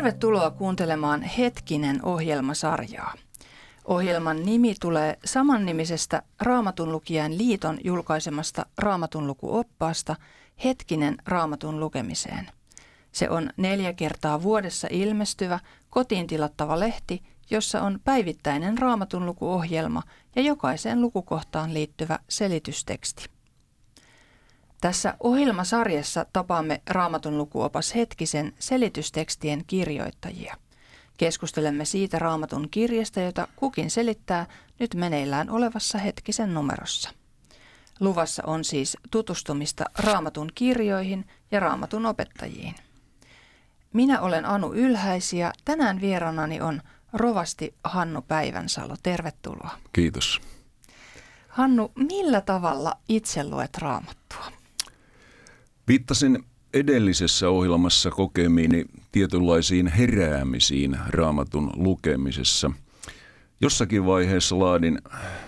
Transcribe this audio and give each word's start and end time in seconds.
Tervetuloa 0.00 0.50
kuuntelemaan 0.50 1.22
Hetkinen 1.22 2.04
ohjelmasarjaa. 2.04 3.14
Ohjelman 3.84 4.44
nimi 4.44 4.74
tulee 4.80 5.18
samannimisestä 5.24 6.22
Raamatun 6.40 6.92
lukijan 6.92 7.38
liiton 7.38 7.78
julkaisemasta 7.84 8.66
raamatunlukuoppaasta 8.78 10.16
Hetkinen 10.64 11.16
raamatun 11.26 11.80
lukemiseen. 11.80 12.50
Se 13.12 13.30
on 13.30 13.50
neljä 13.56 13.92
kertaa 13.92 14.42
vuodessa 14.42 14.88
ilmestyvä, 14.90 15.58
kotiin 15.90 16.26
tilattava 16.26 16.80
lehti, 16.80 17.22
jossa 17.50 17.82
on 17.82 18.00
päivittäinen 18.04 18.78
raamatunlukuohjelma 18.78 20.02
ja 20.36 20.42
jokaiseen 20.42 21.00
lukukohtaan 21.00 21.74
liittyvä 21.74 22.18
selitysteksti. 22.28 23.39
Tässä 24.80 25.14
ohjelmasarjassa 25.20 26.26
tapaamme 26.32 26.82
Raamatun 26.90 27.38
lukuopas 27.38 27.94
hetkisen 27.94 28.52
selitystekstien 28.58 29.64
kirjoittajia. 29.66 30.56
Keskustelemme 31.16 31.84
siitä 31.84 32.18
Raamatun 32.18 32.68
kirjasta, 32.70 33.20
jota 33.20 33.48
kukin 33.56 33.90
selittää 33.90 34.46
nyt 34.78 34.94
meneillään 34.94 35.50
olevassa 35.50 35.98
hetkisen 35.98 36.54
numerossa. 36.54 37.10
Luvassa 38.00 38.42
on 38.46 38.64
siis 38.64 38.96
tutustumista 39.10 39.84
Raamatun 39.98 40.50
kirjoihin 40.54 41.26
ja 41.50 41.60
Raamatun 41.60 42.06
opettajiin. 42.06 42.74
Minä 43.92 44.20
olen 44.20 44.44
Anu 44.44 44.72
Ylhäisi 44.72 45.38
ja 45.38 45.52
tänään 45.64 46.00
vieranani 46.00 46.60
on 46.60 46.82
rovasti 47.12 47.74
Hannu 47.84 48.22
Päivänsalo. 48.22 48.96
Tervetuloa. 49.02 49.70
Kiitos. 49.92 50.40
Hannu, 51.48 51.92
millä 51.94 52.40
tavalla 52.40 52.96
itse 53.08 53.44
luet 53.44 53.78
raamattua? 53.78 54.59
Viittasin 55.90 56.44
edellisessä 56.74 57.48
ohjelmassa 57.48 58.10
kokemiini 58.10 58.84
tietynlaisiin 59.12 59.86
heräämisiin 59.86 60.98
raamatun 61.08 61.70
lukemisessa. 61.74 62.70
Jossakin 63.60 64.06
vaiheessa 64.06 64.58
laadin 64.58 64.98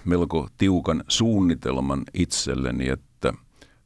melko 0.05 0.49
tiukan 0.59 1.05
suunnitelman 1.09 2.03
itselleni, 2.15 2.89
että 2.89 3.33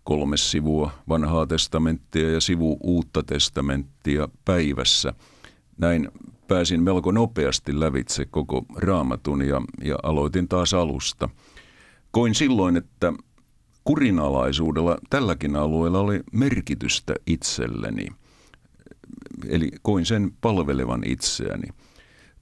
kolme 0.04 0.36
sivua 0.36 0.90
vanhaa 1.08 1.46
testamenttia 1.46 2.32
ja 2.32 2.40
sivu 2.40 2.78
uutta 2.82 3.22
testamenttia 3.22 4.28
päivässä. 4.44 5.14
Näin 5.78 6.08
pääsin 6.48 6.82
melko 6.82 7.12
nopeasti 7.12 7.80
lävitse 7.80 8.24
koko 8.24 8.66
raamatun 8.76 9.42
ja, 9.42 9.62
ja 9.84 9.96
aloitin 10.02 10.48
taas 10.48 10.74
alusta. 10.74 11.28
Koin 12.10 12.34
silloin, 12.34 12.76
että 12.76 13.12
kurinalaisuudella 13.86 14.98
tälläkin 15.10 15.56
alueella 15.56 16.00
oli 16.00 16.20
merkitystä 16.32 17.14
itselleni. 17.26 18.08
Eli 19.48 19.70
koin 19.82 20.06
sen 20.06 20.32
palvelevan 20.40 21.02
itseäni. 21.04 21.68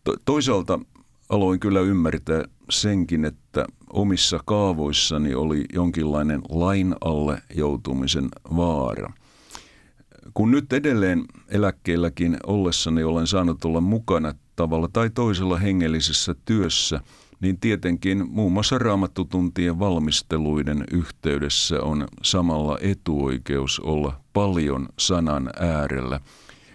To- 0.04 0.16
toisaalta 0.24 0.80
aloin 1.28 1.60
kyllä 1.60 1.80
ymmärtää 1.80 2.44
senkin, 2.70 3.24
että 3.24 3.66
omissa 3.92 4.40
kaavoissani 4.44 5.34
oli 5.34 5.64
jonkinlainen 5.72 6.42
lain 6.48 6.94
alle 7.00 7.42
joutumisen 7.54 8.28
vaara. 8.56 9.12
Kun 10.34 10.50
nyt 10.50 10.72
edelleen 10.72 11.24
eläkkeelläkin 11.48 12.36
ollessani 12.46 13.04
olen 13.04 13.26
saanut 13.26 13.64
olla 13.64 13.80
mukana 13.80 14.34
tavalla 14.56 14.88
tai 14.92 15.10
toisella 15.10 15.58
hengellisessä 15.58 16.34
työssä– 16.44 17.00
niin 17.40 17.60
tietenkin 17.60 18.30
muun 18.30 18.52
muassa 18.52 18.78
raamattutuntien 18.78 19.78
valmisteluiden 19.78 20.84
yhteydessä 20.92 21.83
on 21.83 22.08
samalla 22.22 22.78
etuoikeus 22.80 23.80
olla 23.80 24.20
paljon 24.33 24.89
sanan 24.98 25.50
äärellä. 25.61 26.20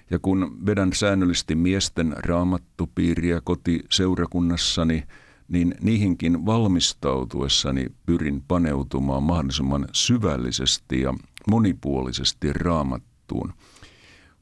Ja 0.10 0.20
kun 0.20 0.58
vedän 0.66 0.94
säännöllisesti 0.94 1.56
miesten 1.56 2.16
raamattupiiriä 2.18 3.42
kotiseurakunnassani, 3.42 5.04
niin 5.48 5.76
niihinkin 5.82 6.46
valmistautuessani 6.46 7.86
pyrin 8.06 8.44
paneutumaan 8.48 9.24
mahdollisimman 9.24 9.88
syvällisesti 9.92 11.02
ja 11.02 11.14
monipuolisesti 11.50 12.54
raamattuun. 12.54 13.54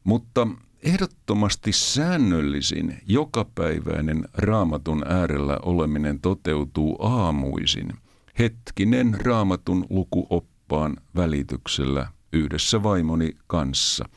Mutta 0.04 0.48
Ehdottomasti 0.88 1.72
säännöllisin, 1.72 2.98
jokapäiväinen 3.08 4.28
raamatun 4.34 5.04
äärellä 5.08 5.60
oleminen 5.62 6.20
toteutuu 6.20 6.98
aamuisin, 7.00 7.94
hetkinen 8.40 9.18
raamatun 9.26 9.86
lukuoppaan 9.90 10.98
välityksellä 11.16 12.08
yhdessä 12.34 12.84
vaimoni 12.84 13.32
kanssa. 13.48 14.10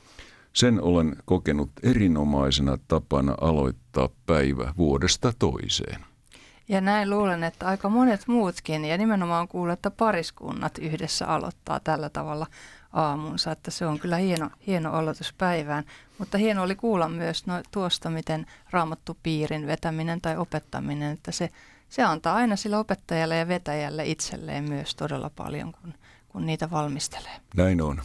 Sen 0.53 0.83
olen 0.83 1.17
kokenut 1.25 1.71
erinomaisena 1.83 2.79
tapana 2.89 3.35
aloittaa 3.41 4.09
päivä 4.27 4.75
vuodesta 4.77 5.33
toiseen. 5.39 6.10
Ja 6.71 6.81
näin 6.81 7.11
luulen, 7.11 7.45
että 7.45 7.67
aika 7.67 7.89
monet 7.89 8.27
muutkin, 8.27 8.85
ja 8.85 8.99
nimenomaan 8.99 9.49
kuulen, 9.49 9.73
että 9.73 9.91
pariskunnat 9.91 10.79
yhdessä 10.79 11.27
aloittaa 11.27 11.81
tällä 11.81 12.09
tavalla 12.09 12.47
aamunsa, 12.93 13.53
että 13.53 13.71
se 13.71 13.87
on 13.87 13.99
kyllä 13.99 14.17
hieno, 14.17 14.51
hieno 14.67 14.93
aloitus 14.93 15.33
päivään. 15.39 15.85
Mutta 16.19 16.39
hieno 16.39 16.63
oli 16.63 16.75
kuulla 16.75 17.09
myös 17.09 17.47
no, 17.47 17.55
tuosta, 17.71 18.11
miten 18.11 18.47
raamattu 18.71 19.17
piirin 19.23 19.67
vetäminen 19.67 20.21
tai 20.21 20.37
opettaminen, 20.37 21.13
että 21.13 21.33
se, 21.33 21.51
se 21.89 22.03
antaa 22.03 22.35
aina 22.35 22.57
sille 22.57 22.77
opettajalle 22.77 23.37
ja 23.37 23.49
vetäjälle 23.49 24.07
itselleen 24.07 24.69
myös 24.69 24.95
todella 24.95 25.31
paljon, 25.37 25.73
kun, 25.73 25.95
kun 26.29 26.47
niitä 26.47 26.71
valmistelee. 26.71 27.37
Näin 27.57 27.83
on. 27.83 28.03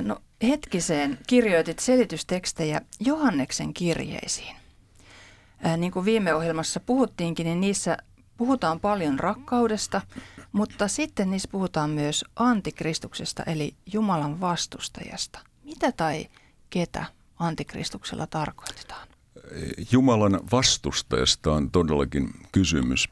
No 0.00 0.16
hetkiseen 0.42 1.18
kirjoitit 1.26 1.78
selitystekstejä 1.78 2.80
Johanneksen 3.00 3.74
kirjeisiin. 3.74 4.63
Ää, 5.64 5.76
niin 5.76 5.92
kuin 5.92 6.04
viime 6.04 6.34
ohjelmassa 6.34 6.80
puhuttiinkin, 6.80 7.44
niin 7.44 7.60
niissä 7.60 7.96
puhutaan 8.36 8.80
paljon 8.80 9.18
rakkaudesta, 9.20 10.00
mutta 10.52 10.88
sitten 10.88 11.30
niissä 11.30 11.48
puhutaan 11.52 11.90
myös 11.90 12.24
antikristuksesta 12.36 13.42
eli 13.42 13.74
Jumalan 13.92 14.40
vastustajasta. 14.40 15.38
Mitä 15.64 15.92
tai 15.92 16.26
ketä 16.70 17.04
antikristuksella 17.38 18.26
tarkoitetaan? 18.26 19.08
Jumalan 19.92 20.40
vastustajasta 20.52 21.52
on 21.52 21.70
todellakin 21.70 22.30
kysymys. 22.52 23.08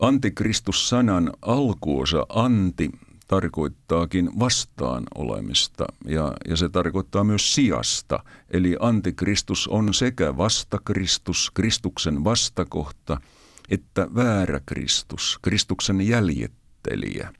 Antikristus-sanan 0.00 1.32
alkuosa 1.42 2.26
anti 2.28 2.90
tarkoittaakin 3.28 4.30
vastaan 4.38 5.04
olemista 5.14 5.84
ja, 6.06 6.32
ja 6.48 6.56
se 6.56 6.68
tarkoittaa 6.68 7.24
myös 7.24 7.54
sijasta. 7.54 8.24
Eli 8.50 8.76
antikristus 8.80 9.68
on 9.68 9.94
sekä 9.94 10.36
vastakristus, 10.36 11.50
Kristuksen 11.50 12.24
vastakohta, 12.24 13.20
että 13.68 14.08
väärä 14.14 14.60
Kristus, 14.66 15.38
Kristuksen 15.42 16.00
jäljittelijä. 16.00 17.32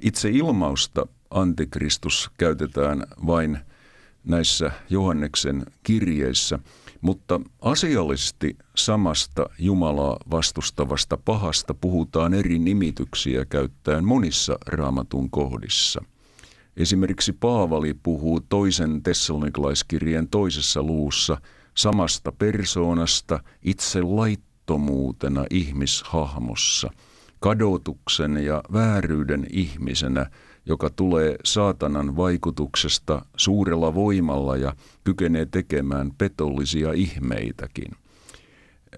Itse 0.00 0.30
ilmausta 0.30 1.06
antikristus 1.30 2.30
käytetään 2.38 3.06
vain 3.26 3.58
näissä 4.24 4.70
Johanneksen 4.90 5.66
kirjeissä, 5.82 6.58
mutta 7.02 7.40
asiallisesti 7.60 8.56
samasta 8.76 9.46
Jumalaa 9.58 10.16
vastustavasta 10.30 11.16
pahasta 11.16 11.74
puhutaan 11.74 12.34
eri 12.34 12.58
nimityksiä 12.58 13.44
käyttäen 13.44 14.04
monissa 14.04 14.58
raamatun 14.66 15.30
kohdissa. 15.30 16.04
Esimerkiksi 16.76 17.32
Paavali 17.32 17.94
puhuu 17.94 18.40
toisen 18.40 19.02
tessalonikalaiskirjeen 19.02 20.28
toisessa 20.28 20.82
luussa 20.82 21.40
samasta 21.74 22.32
persoonasta 22.32 23.40
itse 23.62 24.02
laittomuutena 24.02 25.44
ihmishahmossa, 25.50 26.90
kadotuksen 27.40 28.36
ja 28.36 28.62
vääryyden 28.72 29.46
ihmisenä– 29.50 30.26
joka 30.66 30.90
tulee 30.90 31.36
saatanan 31.44 32.16
vaikutuksesta 32.16 33.24
suurella 33.36 33.94
voimalla 33.94 34.56
ja 34.56 34.76
kykenee 35.04 35.46
tekemään 35.46 36.12
petollisia 36.18 36.92
ihmeitäkin. 36.92 37.92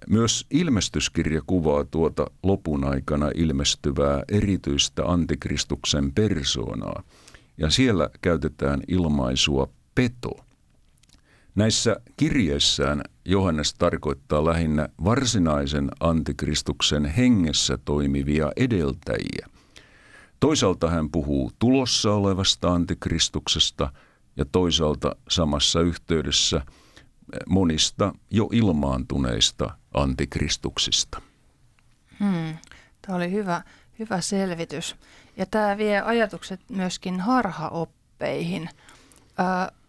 Myös 0.08 0.46
ilmestyskirja 0.50 1.42
kuvaa 1.46 1.84
tuota 1.84 2.26
lopun 2.42 2.84
aikana 2.84 3.30
ilmestyvää 3.34 4.22
erityistä 4.28 5.04
antikristuksen 5.04 6.12
persoonaa, 6.12 7.02
ja 7.58 7.70
siellä 7.70 8.10
käytetään 8.20 8.80
ilmaisua 8.88 9.68
peto. 9.94 10.30
Näissä 11.54 11.96
kirjeissään 12.16 13.02
Johannes 13.24 13.74
tarkoittaa 13.74 14.44
lähinnä 14.44 14.88
varsinaisen 15.04 15.90
antikristuksen 16.00 17.04
hengessä 17.04 17.78
toimivia 17.84 18.52
edeltäjiä. 18.56 19.53
Toisaalta 20.44 20.90
hän 20.90 21.10
puhuu 21.10 21.52
tulossa 21.58 22.12
olevasta 22.12 22.72
antikristuksesta 22.72 23.92
ja 24.36 24.44
toisaalta 24.44 25.16
samassa 25.28 25.80
yhteydessä 25.80 26.60
monista 27.48 28.12
jo 28.30 28.48
ilmaantuneista 28.52 29.76
antikristuksista. 29.94 31.22
Hmm, 32.20 32.56
tämä 33.02 33.16
oli 33.16 33.30
hyvä, 33.30 33.62
hyvä 33.98 34.20
selvitys. 34.20 34.96
Ja 35.36 35.46
tämä 35.46 35.78
vie 35.78 36.00
ajatukset 36.00 36.60
myöskin 36.70 37.20
harhaoppeihin. 37.20 38.70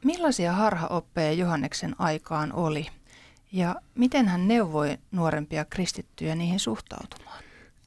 millaisia 0.04 0.54
harhaoppeja 0.54 1.34
Johanneksen 1.34 1.96
aikaan 2.00 2.54
oli 2.54 2.88
ja 3.52 3.76
miten 3.96 4.28
hän 4.28 4.48
neuvoi 4.48 4.98
nuorempia 5.12 5.66
kristittyjä 5.66 6.36
niihin 6.36 6.60
suhtautumaan? 6.60 7.45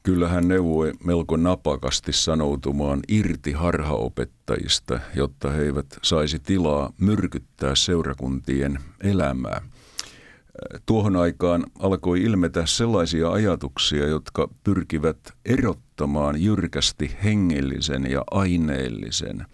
Kyllä 0.08 0.28
hän 0.28 0.48
neuvoi 0.48 0.92
melko 1.04 1.36
napakasti 1.36 2.12
sanoutumaan 2.12 3.00
irti 3.08 3.52
harhaopettajista, 3.52 5.00
jotta 5.14 5.50
he 5.50 5.62
eivät 5.62 5.86
saisi 6.02 6.38
tilaa 6.38 6.92
myrkyttää 7.00 7.74
seurakuntien 7.74 8.78
elämää. 9.00 9.60
Tuohon 10.86 11.16
aikaan 11.16 11.64
alkoi 11.78 12.22
ilmetä 12.22 12.66
sellaisia 12.66 13.30
ajatuksia, 13.30 14.06
jotka 14.06 14.48
pyrkivät 14.64 15.18
erottamaan 15.44 16.42
jyrkästi 16.42 17.16
hengellisen 17.24 18.10
ja 18.10 18.24
aineellisen. 18.30 19.46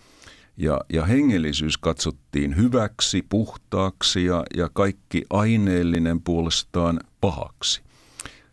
Ja, 0.56 0.80
ja 0.92 1.04
hengellisyys 1.04 1.78
katsottiin 1.78 2.56
hyväksi, 2.56 3.24
puhtaaksi 3.28 4.24
ja, 4.24 4.42
ja 4.56 4.70
kaikki 4.72 5.24
aineellinen 5.30 6.20
puolestaan 6.20 7.00
pahaksi. 7.20 7.83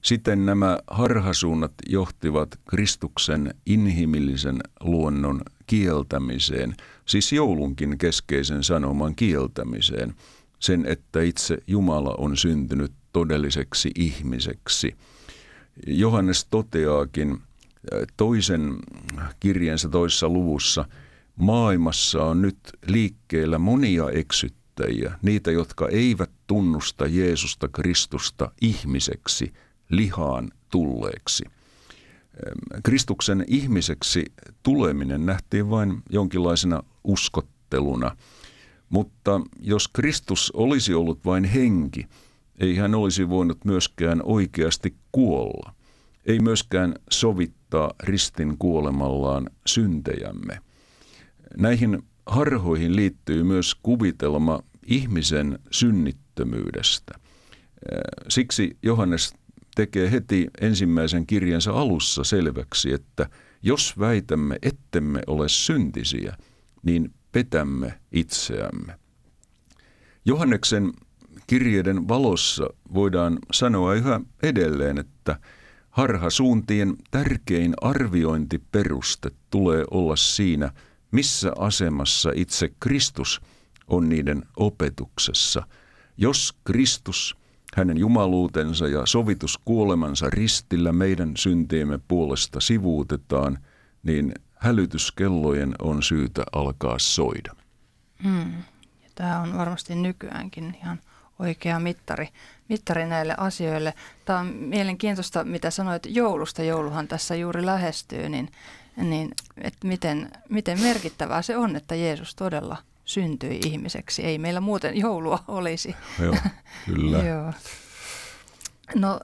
Siten 0.01 0.45
nämä 0.45 0.79
harhasuunnat 0.87 1.73
johtivat 1.89 2.59
Kristuksen 2.69 3.53
inhimillisen 3.65 4.59
luonnon 4.79 5.41
kieltämiseen, 5.67 6.75
siis 7.05 7.33
joulunkin 7.33 7.97
keskeisen 7.97 8.63
sanoman 8.63 9.15
kieltämiseen, 9.15 10.15
sen, 10.59 10.85
että 10.85 11.21
itse 11.21 11.57
Jumala 11.67 12.15
on 12.17 12.37
syntynyt 12.37 12.91
todelliseksi 13.13 13.91
ihmiseksi. 13.95 14.95
Johannes 15.87 16.45
toteaakin 16.45 17.41
toisen 18.17 18.75
kirjeensa 19.39 19.89
toisessa 19.89 20.29
luvussa, 20.29 20.85
maailmassa 21.35 22.23
on 22.23 22.41
nyt 22.41 22.57
liikkeellä 22.87 23.57
monia 23.59 24.09
eksyttäjiä, 24.09 25.13
niitä, 25.21 25.51
jotka 25.51 25.87
eivät 25.87 26.31
tunnusta 26.47 27.07
Jeesusta 27.07 27.67
Kristusta 27.67 28.51
ihmiseksi– 28.61 29.53
lihaan 29.91 30.49
tulleeksi. 30.69 31.45
Kristuksen 32.83 33.43
ihmiseksi 33.47 34.25
tuleminen 34.63 35.25
nähtiin 35.25 35.69
vain 35.69 36.03
jonkinlaisena 36.09 36.83
uskotteluna, 37.03 38.17
mutta 38.89 39.41
jos 39.59 39.87
Kristus 39.87 40.51
olisi 40.51 40.93
ollut 40.93 41.25
vain 41.25 41.43
henki, 41.43 42.07
ei 42.59 42.75
hän 42.75 42.95
olisi 42.95 43.29
voinut 43.29 43.65
myöskään 43.65 44.21
oikeasti 44.23 44.95
kuolla, 45.11 45.73
ei 46.25 46.39
myöskään 46.39 46.95
sovittaa 47.11 47.93
ristin 48.03 48.57
kuolemallaan 48.57 49.49
syntejämme. 49.65 50.59
Näihin 51.57 52.03
harhoihin 52.25 52.95
liittyy 52.95 53.43
myös 53.43 53.75
kuvitelma 53.75 54.59
ihmisen 54.85 55.59
synnittömyydestä. 55.71 57.13
Siksi 58.29 58.77
Johannes 58.83 59.33
tekee 59.75 60.11
heti 60.11 60.47
ensimmäisen 60.61 61.27
kirjansa 61.27 61.71
alussa 61.71 62.23
selväksi, 62.23 62.93
että 62.93 63.29
jos 63.63 63.99
väitämme, 63.99 64.57
ettemme 64.61 65.21
ole 65.27 65.49
syntisiä, 65.49 66.37
niin 66.83 67.13
petämme 67.31 67.99
itseämme. 68.11 68.99
Johanneksen 70.25 70.93
kirjeiden 71.47 72.07
valossa 72.07 72.69
voidaan 72.93 73.39
sanoa 73.51 73.93
yhä 73.93 74.21
edelleen, 74.43 74.97
että 74.97 75.39
harhasuuntien 75.89 76.95
tärkein 77.11 77.73
arviointiperuste 77.81 79.31
tulee 79.49 79.83
olla 79.91 80.15
siinä, 80.15 80.71
missä 81.11 81.53
asemassa 81.57 82.31
itse 82.35 82.69
Kristus 82.79 83.41
on 83.87 84.09
niiden 84.09 84.43
opetuksessa. 84.57 85.67
Jos 86.17 86.53
Kristus 86.63 87.35
hänen 87.75 87.97
jumaluutensa 87.97 88.87
ja 88.87 89.05
sovituskuolemansa 89.05 90.29
ristillä 90.29 90.91
meidän 90.91 91.31
syntiemme 91.37 91.99
puolesta 92.07 92.59
sivuutetaan, 92.59 93.57
niin 94.03 94.33
hälytyskellojen 94.55 95.75
on 95.81 96.03
syytä 96.03 96.43
alkaa 96.51 96.99
soida. 96.99 97.55
Hmm. 98.23 98.53
Ja 99.03 99.09
tämä 99.15 99.41
on 99.41 99.57
varmasti 99.57 99.95
nykyäänkin 99.95 100.77
ihan 100.81 100.99
oikea 101.39 101.79
mittari, 101.79 102.29
mittari 102.69 103.05
näille 103.05 103.35
asioille. 103.37 103.93
Tämä 104.25 104.39
on 104.39 104.47
mielenkiintoista, 104.47 105.43
mitä 105.43 105.71
sanoit 105.71 106.03
joulusta. 106.09 106.63
Jouluhan 106.63 107.07
tässä 107.07 107.35
juuri 107.35 107.65
lähestyy, 107.65 108.29
niin, 108.29 108.49
niin 108.97 109.31
että 109.57 109.87
miten, 109.87 110.31
miten 110.49 110.81
merkittävää 110.81 111.41
se 111.41 111.57
on, 111.57 111.75
että 111.75 111.95
Jeesus 111.95 112.35
todella– 112.35 112.77
syntyi 113.05 113.59
ihmiseksi. 113.65 114.23
Ei 114.23 114.37
meillä 114.37 114.61
muuten 114.61 114.97
joulua 114.97 115.39
olisi. 115.47 115.95
Joo, 116.21 116.35
kyllä. 116.85 117.17
Joo. 117.29 117.53
No, 118.95 119.19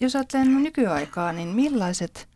jos 0.00 0.16
ajattelen 0.16 0.62
nykyaikaa, 0.62 1.32
niin 1.32 1.48
millaiset 1.48 2.28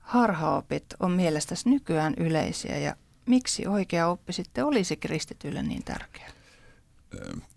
harhaopit 0.00 0.84
on 1.00 1.10
mielestäsi 1.10 1.68
nykyään 1.68 2.14
yleisiä 2.16 2.78
ja 2.78 2.96
miksi 3.26 3.66
oikea 3.66 4.08
oppi 4.08 4.32
sitten 4.32 4.64
olisi 4.64 4.96
kristitylle 4.96 5.62
niin 5.62 5.84
tärkeä? 5.84 6.30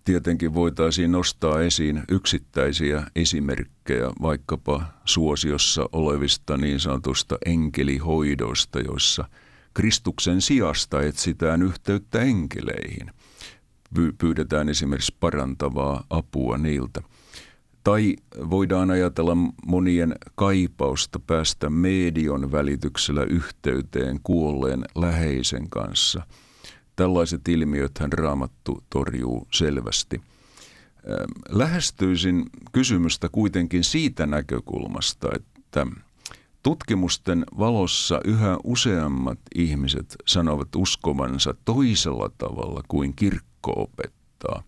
Tietenkin 0.05 0.53
voitaisiin 0.53 1.11
nostaa 1.11 1.61
esiin 1.61 2.03
yksittäisiä 2.09 3.03
esimerkkejä 3.15 4.11
vaikkapa 4.21 4.83
suosiossa 5.05 5.89
olevista 5.91 6.57
niin 6.57 6.79
sanotusta 6.79 7.37
enkelihoidoista, 7.45 8.79
joissa– 8.79 9.25
Kristuksen 9.77 10.41
sijasta 10.41 11.01
etsitään 11.01 11.61
yhteyttä 11.61 12.21
enkeleihin. 12.21 13.11
Pyydetään 14.17 14.69
esimerkiksi 14.69 15.15
parantavaa 15.19 16.03
apua 16.09 16.57
niiltä. 16.57 17.01
Tai 17.83 18.15
voidaan 18.49 18.91
ajatella 18.91 19.37
monien 19.65 20.15
kaipausta 20.35 21.19
päästä 21.19 21.69
medion 21.69 22.51
välityksellä 22.51 23.23
yhteyteen 23.23 24.19
kuolleen 24.23 24.85
läheisen 24.95 25.69
kanssa. 25.69 26.23
Tällaiset 26.95 27.47
ilmiöt 27.47 27.97
hän 27.99 28.13
raamattu 28.13 28.83
torjuu 28.89 29.47
selvästi. 29.53 30.21
Lähestyisin 31.49 32.45
kysymystä 32.71 33.29
kuitenkin 33.31 33.83
siitä 33.83 34.25
näkökulmasta, 34.25 35.27
että 35.35 35.87
Tutkimusten 36.67 37.45
valossa 37.57 38.19
yhä 38.25 38.57
useammat 38.63 39.39
ihmiset 39.55 40.15
sanovat 40.25 40.75
uskovansa 40.75 41.55
toisella 41.65 42.29
tavalla 42.37 42.81
kuin 42.87 43.15
kirkko 43.15 43.71
opettaa. 43.75 44.63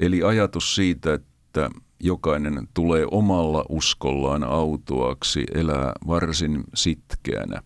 Eli 0.00 0.22
ajatus 0.22 0.74
siitä, 0.74 1.14
että 1.14 1.70
jokainen 2.00 2.68
tulee 2.74 3.06
omalla 3.10 3.64
uskollaan 3.68 4.44
autuaksi, 4.44 5.44
elää 5.54 5.92
varsin 6.06 6.64
sitkeänä. 6.74 7.62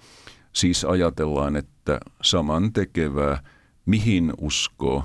Siis 0.52 0.84
ajatellaan, 0.84 1.56
että 1.56 2.00
saman 2.22 2.72
tekevää, 2.72 3.42
mihin 3.86 4.32
uskoo, 4.40 5.04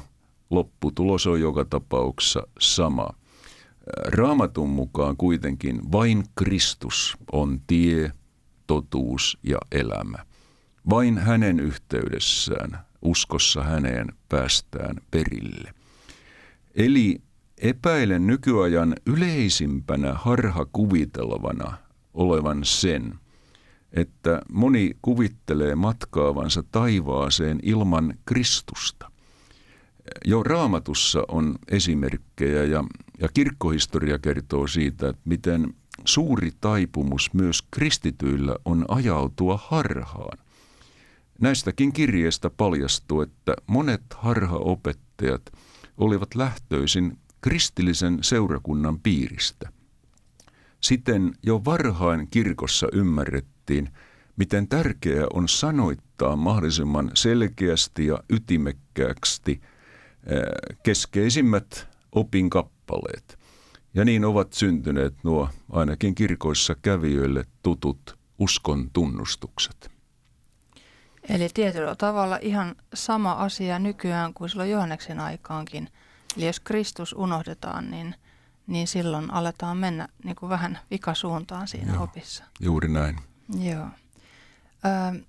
lopputulos 0.50 1.28
on 1.28 1.42
joka 1.42 1.66
tapauksessa 1.66 2.48
sama. 2.60 3.08
Raamatun 4.06 4.70
mukaan 4.70 5.18
kuitenkin 5.18 5.92
vain 5.92 6.24
Kristus 6.36 7.18
on 7.32 7.62
tie, 7.68 8.12
totuus 8.68 9.38
ja 9.44 9.58
elämä. 9.72 10.18
Vain 10.90 11.18
hänen 11.18 11.60
yhteydessään, 11.60 12.80
uskossa 13.02 13.64
häneen 13.64 14.08
päästään 14.30 14.96
perille. 15.12 15.74
Eli 16.76 17.22
epäilen 17.58 18.28
nykyajan 18.28 18.96
yleisimpänä 19.06 20.14
harhakuvitelvana 20.14 21.78
olevan 22.14 22.66
sen, 22.66 23.14
että 23.94 24.42
moni 24.52 24.98
kuvittelee 25.02 25.76
matkaavansa 25.76 26.64
taivaaseen 26.72 27.60
ilman 27.64 28.14
Kristusta. 28.26 29.12
Jo 30.26 30.44
raamatussa 30.44 31.24
on 31.28 31.56
esimerkkejä 31.68 32.64
ja, 32.64 32.84
ja 33.20 33.30
kirkkohistoria 33.34 34.20
kertoo 34.20 34.68
siitä, 34.68 35.10
että 35.10 35.22
miten 35.26 35.74
suuri 36.08 36.52
taipumus 36.62 37.34
myös 37.34 37.62
kristityillä 37.72 38.56
on 38.66 38.86
ajautua 38.88 39.60
harhaan. 39.68 40.38
Näistäkin 41.42 41.94
kirjeistä 41.94 42.50
paljastuu, 42.50 43.22
että 43.22 43.56
monet 43.68 44.02
harhaopettajat 44.16 45.42
olivat 45.98 46.36
lähtöisin 46.36 47.18
kristillisen 47.42 48.18
seurakunnan 48.22 49.00
piiristä. 49.00 49.70
Siten 50.82 51.34
jo 51.44 51.66
varhain 51.66 52.28
kirkossa 52.32 52.88
ymmärrettiin, 52.94 53.90
miten 54.36 54.68
tärkeää 54.68 55.28
on 55.34 55.48
sanoittaa 55.48 56.36
mahdollisimman 56.36 57.12
selkeästi 57.14 58.08
ja 58.08 58.24
ytimekkäästi 58.30 59.62
keskeisimmät 60.84 61.88
opinkappaleet. 62.12 63.37
Ja 63.94 64.06
niin 64.06 64.26
ovat 64.26 64.54
syntyneet 64.54 65.14
nuo 65.24 65.50
ainakin 65.72 66.16
kirkoissa 66.16 66.76
kävijöille 66.82 67.46
tutut 67.64 68.18
uskon 68.40 68.90
tunnustukset. 68.94 69.92
Eli 71.30 71.50
tietyllä 71.54 71.96
tavalla 71.96 72.40
ihan 72.42 72.76
sama 72.94 73.32
asia 73.32 73.80
nykyään 73.80 74.34
kuin 74.34 74.50
silloin 74.50 74.72
Johanneksen 74.72 75.20
aikaankin. 75.20 75.90
Eli 76.38 76.46
jos 76.46 76.60
Kristus 76.60 77.14
unohdetaan, 77.18 77.92
niin, 77.92 78.16
niin 78.68 78.88
silloin 78.88 79.32
aletaan 79.34 79.78
mennä 79.78 80.08
niin 80.24 80.36
kuin 80.36 80.50
vähän 80.50 80.80
vikasuuntaan 80.92 81.68
siinä 81.68 81.94
Joo, 81.94 82.04
opissa. 82.04 82.44
Juuri 82.60 82.90
näin. 82.90 83.16
Joo. 83.60 83.86
Ö, 84.86 85.20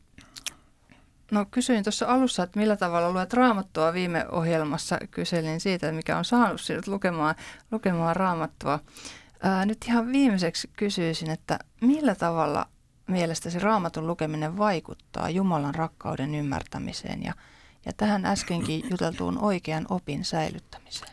no 1.31 1.47
kysyin 1.51 1.85
tuossa 1.85 2.07
alussa, 2.07 2.43
että 2.43 2.59
millä 2.59 2.77
tavalla 2.77 3.13
luet 3.13 3.33
raamattua 3.33 3.93
viime 3.93 4.27
ohjelmassa. 4.33 4.99
Kyselin 5.11 5.61
siitä, 5.61 5.93
mikä 5.93 6.19
on 6.19 6.25
saanut 6.25 6.61
sinut 6.61 6.87
lukemaan, 6.87 7.35
lukemaan 7.71 8.17
raamattua. 8.17 8.81
Ää, 9.43 9.67
nyt 9.67 9.79
ihan 9.89 10.13
viimeiseksi 10.13 10.71
kysyisin, 10.77 11.31
että 11.31 11.59
millä 11.81 12.15
tavalla 12.15 12.67
mielestäsi 13.07 13.59
raamatun 13.59 14.07
lukeminen 14.07 14.59
vaikuttaa 14.59 15.31
Jumalan 15.31 15.75
rakkauden 15.75 16.35
ymmärtämiseen 16.35 17.23
ja, 17.23 17.33
ja 17.87 17.93
tähän 17.97 18.25
äskenkin 18.27 18.85
juteltuun 18.91 19.39
oikean 19.39 19.87
opin 19.89 20.25
säilyttämiseen? 20.25 21.13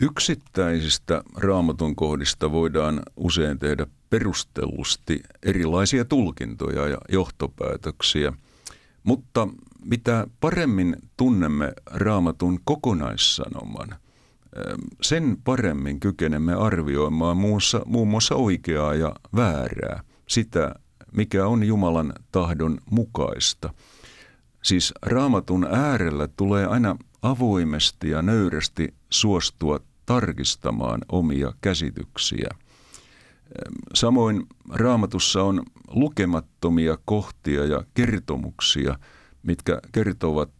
Yksittäisistä 0.00 1.22
raamatun 1.36 1.96
kohdista 1.96 2.52
voidaan 2.52 3.02
usein 3.16 3.58
tehdä 3.58 3.86
perustellusti 4.10 5.20
erilaisia 5.42 6.04
tulkintoja 6.04 6.88
ja 6.88 6.98
johtopäätöksiä, 7.08 8.32
mutta 9.04 9.48
mitä 9.84 10.26
paremmin 10.40 10.96
tunnemme 11.16 11.72
raamatun 11.86 12.60
kokonaissanoman, 12.64 13.88
sen 15.02 15.36
paremmin 15.44 16.00
kykenemme 16.00 16.54
arvioimaan 16.54 17.36
muussa, 17.36 17.82
muun 17.86 18.08
muassa 18.08 18.34
oikeaa 18.34 18.94
ja 18.94 19.14
väärää, 19.36 20.02
sitä 20.28 20.74
mikä 21.12 21.46
on 21.46 21.64
Jumalan 21.64 22.12
tahdon 22.32 22.78
mukaista. 22.90 23.74
Siis 24.62 24.94
raamatun 25.02 25.66
äärellä 25.70 26.28
tulee 26.28 26.66
aina 26.66 26.96
avoimesti 27.22 28.10
ja 28.10 28.22
nöyrästi 28.22 28.94
suostua 29.10 29.80
tarkistamaan 30.06 31.00
omia 31.12 31.52
käsityksiä. 31.60 32.48
Samoin 33.94 34.46
raamatussa 34.68 35.42
on 35.42 35.62
lukemattomia 35.90 36.98
kohtia 37.04 37.64
ja 37.64 37.84
kertomuksia, 37.94 38.98
mitkä 39.42 39.80
kertovat 39.92 40.50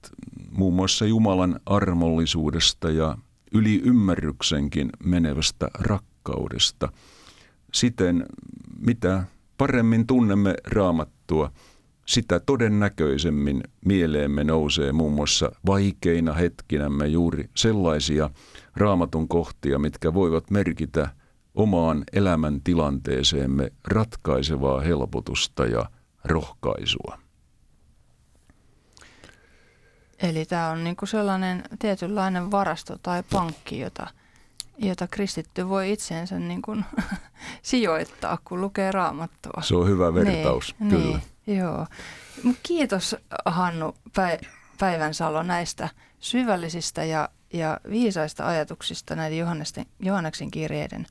muun 0.50 0.74
muassa 0.74 1.06
Jumalan 1.06 1.60
armollisuudesta 1.66 2.90
ja 2.90 3.18
yli 3.52 3.82
ymmärryksenkin 3.84 4.90
menevästä 5.04 5.68
rakkaudesta. 5.74 6.92
Siten, 7.72 8.26
mitä 8.78 9.24
paremmin 9.58 10.06
tunnemme 10.06 10.54
raamattua, 10.66 11.52
sitä 12.06 12.40
todennäköisemmin 12.40 13.62
mieleemme 13.84 14.44
nousee 14.44 14.92
muun 14.92 15.12
muassa 15.12 15.52
vaikeina 15.66 16.32
hetkinämme 16.32 17.06
juuri 17.06 17.50
sellaisia 17.56 18.30
raamatun 18.76 19.28
kohtia, 19.28 19.78
mitkä 19.78 20.14
voivat 20.14 20.50
merkitä 20.50 21.19
omaan 21.60 22.04
elämäntilanteeseemme 22.12 23.72
ratkaisevaa 23.84 24.80
helpotusta 24.80 25.66
ja 25.66 25.90
rohkaisua. 26.24 27.18
Eli 30.22 30.44
tämä 30.44 30.70
on 30.70 30.84
niin 30.84 30.96
kuin 30.96 31.08
sellainen 31.08 31.62
tietynlainen 31.78 32.50
varasto 32.50 32.98
tai 33.02 33.22
pankki, 33.32 33.78
jota, 33.78 34.06
jota 34.78 35.06
kristitty 35.06 35.68
voi 35.68 35.92
itseensä 35.92 36.38
niin 36.38 36.62
kuin 36.62 36.84
sijoittaa, 37.62 38.38
kun 38.44 38.60
lukee 38.60 38.92
raamattua. 38.92 39.62
Se 39.62 39.76
on 39.76 39.88
hyvä 39.88 40.14
vertaus, 40.14 40.74
niin, 40.78 40.90
kyllä. 40.90 41.20
Niin, 41.46 41.58
joo. 41.58 41.86
Kiitos 42.62 43.16
Hannu 43.46 43.94
Päivänsalo 44.78 45.42
näistä 45.42 45.88
syvällisistä 46.20 47.04
ja, 47.04 47.28
ja 47.52 47.80
viisaista 47.90 48.46
ajatuksista 48.46 49.16
näiden 49.16 49.38
Johanneksen 50.00 50.50
kirjeiden, 50.50 51.06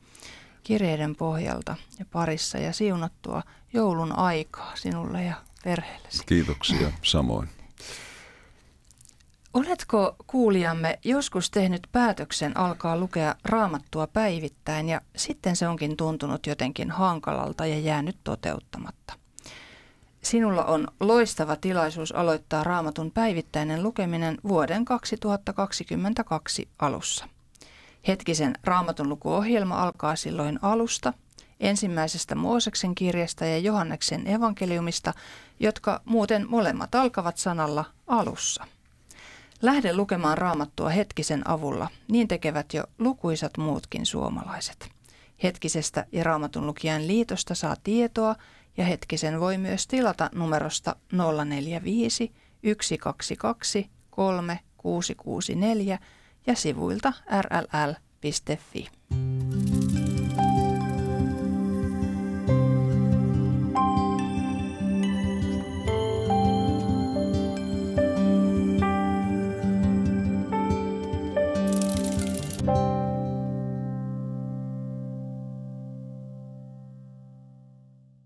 kirjeiden 0.64 1.16
pohjalta 1.16 1.76
ja 2.00 2.06
parissa 2.12 2.58
ja 2.58 2.74
siunattua 2.74 3.44
joulun 3.74 4.18
aikaa 4.18 4.76
sinulle 4.76 5.24
ja 5.24 5.36
perheellesi. 5.64 6.24
Kiitoksia 6.26 6.92
samoin. 7.04 7.50
Oletko 9.54 10.16
kuulijamme 10.28 11.00
joskus 11.04 11.52
tehnyt 11.52 11.88
päätöksen 11.92 12.58
alkaa 12.58 12.98
lukea 12.98 13.36
raamattua 13.46 14.08
päivittäin 14.08 14.90
ja 14.90 15.02
sitten 15.16 15.56
se 15.56 15.68
onkin 15.68 15.98
tuntunut 15.98 16.48
jotenkin 16.48 16.92
hankalalta 16.92 17.66
ja 17.66 17.80
jäänyt 17.80 18.18
toteuttamatta? 18.24 19.14
Sinulla 20.22 20.66
on 20.66 20.88
loistava 21.00 21.56
tilaisuus 21.56 22.12
aloittaa 22.12 22.64
raamatun 22.64 23.12
päivittäinen 23.12 23.84
lukeminen 23.84 24.38
vuoden 24.48 24.86
2022 24.86 26.70
alussa. 26.80 27.26
Hetkisen 28.08 28.56
raamatun 28.64 29.10
lukuohjelma 29.10 29.84
alkaa 29.84 30.16
silloin 30.16 30.60
alusta, 30.62 31.14
ensimmäisestä 31.60 32.36
Mooseksen 32.36 32.96
kirjasta 32.96 33.46
ja 33.46 33.58
Johanneksen 33.58 34.28
evankeliumista, 34.28 35.14
jotka 35.60 36.02
muuten 36.06 36.50
molemmat 36.50 36.96
alkavat 36.96 37.38
sanalla 37.38 37.86
alussa– 38.08 38.66
Lähde 39.62 39.96
lukemaan 39.96 40.38
raamattua 40.38 40.90
hetkisen 40.90 41.50
avulla, 41.50 41.90
niin 42.08 42.28
tekevät 42.28 42.74
jo 42.74 42.84
lukuisat 43.00 43.58
muutkin 43.58 44.06
suomalaiset. 44.06 44.90
Hetkisestä 45.44 46.06
ja 46.12 46.24
raamatun 46.24 46.68
lukijan 46.68 47.08
liitosta 47.08 47.56
saa 47.56 47.76
tietoa 47.84 48.36
ja 48.78 48.86
hetkisen 48.86 49.40
voi 49.40 49.58
myös 49.58 49.88
tilata 49.88 50.30
numerosta 50.34 50.96
045 51.46 52.32
122 52.82 53.90
3664 54.10 56.00
ja 56.48 56.56
sivuilta 56.56 57.14
rll.fi. 57.42 58.99